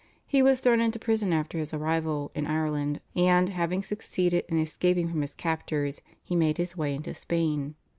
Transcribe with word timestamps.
He 0.25 0.41
was 0.41 0.61
thrown 0.61 0.79
into 0.81 0.97
prison 0.97 1.31
after 1.31 1.59
his 1.59 1.75
arrival 1.75 2.31
in 2.33 2.47
Ireland, 2.47 3.01
and, 3.15 3.49
having 3.49 3.83
succeeded 3.83 4.45
in 4.49 4.59
escaping 4.59 5.07
from 5.09 5.21
his 5.21 5.35
captors, 5.35 6.01
he 6.23 6.35
made 6.35 6.57
his 6.57 6.75
way 6.75 6.95
into 6.95 7.13
Spain. 7.13 7.75